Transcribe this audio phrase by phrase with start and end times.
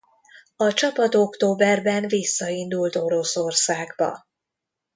[0.55, 4.25] A csapat októberben visszaindult Oroszországba.